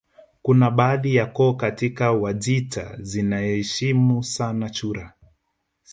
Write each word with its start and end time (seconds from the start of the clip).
Kuna 0.41 0.71
baadhi 0.71 1.15
ya 1.15 1.25
koo 1.25 1.53
katika 1.53 2.11
Wajita 2.11 2.97
zinaheshimu 3.01 4.23
sana 4.23 4.69
chura 4.69 5.13